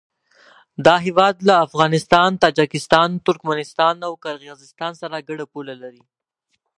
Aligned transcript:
دا 0.85 0.95
هېواد 1.05 1.35
له 1.47 1.55
افغانستان، 1.67 2.29
تاجکستان، 2.43 3.09
ترکمنستان 3.27 3.95
او 4.07 4.13
قرغیزستان 4.23 4.93
سره 5.01 5.17
ګډه 5.27 5.45
پوله 5.53 5.75
لري. 5.83 6.03